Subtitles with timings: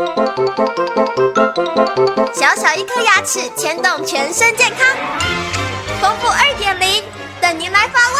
[0.00, 0.06] 小
[2.56, 4.96] 小一颗牙齿牵动全身健康，
[6.00, 7.02] 丰富二点零
[7.38, 8.18] 等您来发问。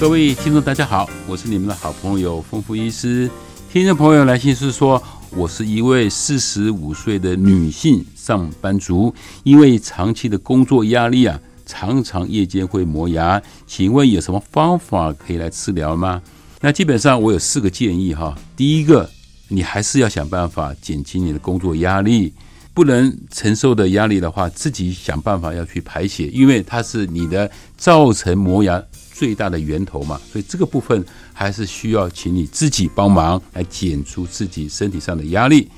[0.00, 3.30] 各位听众，大家好，我是你们的好朋友丰富医师。
[3.72, 5.00] 听众朋友来信是说，
[5.30, 9.14] 我是一位四十五岁的女性上班族，
[9.44, 11.38] 因为长期的工作压力啊。
[11.68, 16.20] 常常夜间会磨牙，请问有什么方法可以来治疗吗？
[16.60, 18.36] 那基本上我有四个建议哈。
[18.56, 19.08] 第一个，
[19.46, 22.32] 你还是要想办法减轻你的工作压力，
[22.74, 28.82] 不能承受的压力的话，自己想办法要去排解，因为它是你的造成磨牙
[29.12, 30.20] 最大的源头嘛。
[30.32, 35.68] 所以这个部分还是需要请你自己帮忙来减除自己身体上的压力。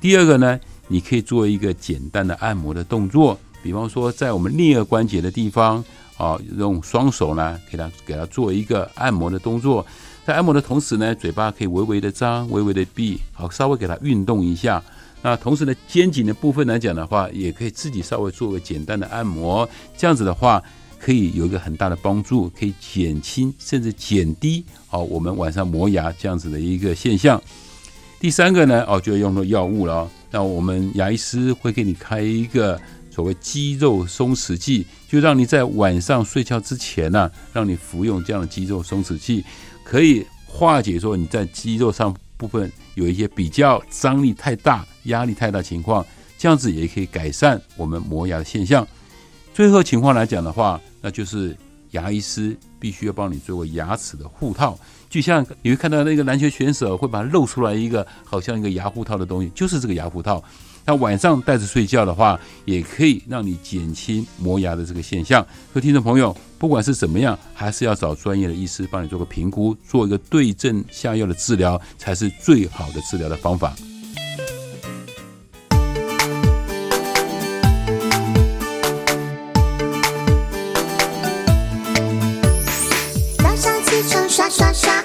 [0.00, 3.38] 第二个呢，你可以做一个简单的按摩的动作。
[3.66, 5.84] 比方说，在我们颞颌关节的地方，
[6.16, 9.84] 啊，用双手呢，给它给它做一个按摩的动作。
[10.24, 14.80] 在按摩的同时呢，嘴巴可以微微的张，微微的闭，好，稍微给它运动一下。
[15.20, 19.68] 那同时呢，肩颈的部分来讲的话，也可以自己稍微做个简单的按摩。
[19.96, 20.62] 这样子的话，
[20.96, 27.42] 可以有一个很大的帮助，可以减轻甚至减低好我们晚上磨牙这样子的一个现象。
[28.20, 30.08] 第三个呢，哦，就要用到药物了。
[30.30, 32.80] 那我们牙医师会给你开一个。
[33.16, 39.42] 所谓肌肉松弛剂，就让你在晚上睡觉之前呢，让你服用这样的肌肉松弛剂，
[39.82, 46.04] 可以化解说你在肌肉上部分有一些比较张力太大、压力太大情况，
[46.36, 48.86] 这样子也可以改善我们磨牙的现象。
[49.54, 51.56] 最后情况来讲的话，那就是
[51.92, 54.78] 牙医师必须要帮你做个牙齿的护套，
[55.08, 60.44] 就像你会看到那个篮球选手会把它露出来一个好像一个牙护套的东西，就是这个牙护套。
[60.88, 65.42] 那晚上戴着睡觉的话，也可以让你减轻磨牙的这个现象。
[65.74, 73.74] 各位听众朋友，不管是怎么样，还是要找专业的医师帮你做个评估，做一个对症下药的治疗，才是最好的治疗的方法。
[83.38, 84.95] 早上起床刷刷刷，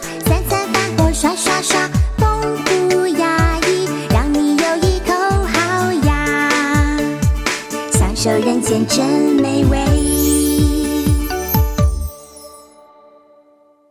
[8.23, 9.03] 这人间真
[9.41, 10.00] 美味。